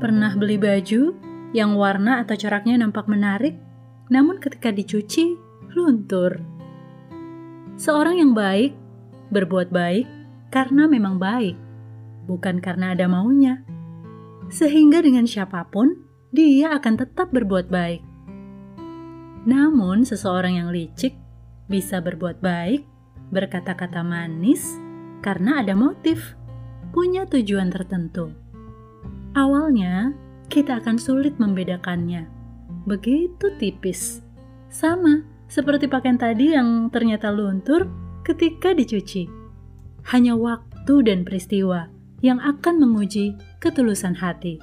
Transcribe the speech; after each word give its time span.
Pernah 0.00 0.32
beli 0.32 0.56
baju 0.56 1.12
yang 1.52 1.76
warna 1.76 2.24
atau 2.24 2.32
coraknya 2.32 2.80
nampak 2.80 3.04
menarik, 3.04 3.60
namun 4.08 4.40
ketika 4.40 4.72
dicuci, 4.72 5.36
luntur. 5.76 6.40
Seorang 7.76 8.16
yang 8.16 8.32
baik 8.32 8.72
berbuat 9.28 9.68
baik 9.68 10.08
karena 10.48 10.88
memang 10.88 11.20
baik, 11.20 11.52
bukan 12.24 12.64
karena 12.64 12.96
ada 12.96 13.12
maunya. 13.12 13.60
Sehingga 14.48 15.04
dengan 15.04 15.28
siapa 15.28 15.68
pun, 15.68 15.92
dia 16.32 16.74
akan 16.80 16.94
tetap 16.96 17.28
berbuat 17.30 17.68
baik. 17.68 18.00
Namun, 19.44 20.08
seseorang 20.08 20.64
yang 20.64 20.72
licik 20.72 21.12
bisa 21.68 22.00
berbuat 22.00 22.40
baik, 22.40 22.88
berkata-kata 23.30 24.00
manis, 24.00 24.64
karena 25.20 25.60
ada 25.60 25.76
motif, 25.76 26.34
punya 26.90 27.28
tujuan 27.28 27.68
tertentu. 27.68 28.49
Awalnya, 29.38 30.10
kita 30.50 30.82
akan 30.82 30.98
sulit 30.98 31.38
membedakannya. 31.38 32.26
Begitu 32.86 33.54
tipis. 33.62 34.26
Sama 34.66 35.22
seperti 35.46 35.86
pakaian 35.86 36.18
tadi 36.18 36.54
yang 36.54 36.90
ternyata 36.90 37.30
luntur 37.30 37.86
ketika 38.26 38.74
dicuci. 38.74 39.30
Hanya 40.10 40.34
waktu 40.34 40.94
dan 41.06 41.22
peristiwa 41.22 41.86
yang 42.22 42.42
akan 42.42 42.82
menguji 42.82 43.38
ketulusan 43.62 44.18
hati. 44.18 44.58